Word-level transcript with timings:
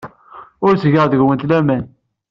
Ur 0.65 0.73
ttgeɣ 0.75 1.05
deg-went 1.07 1.47
laman. 1.49 1.83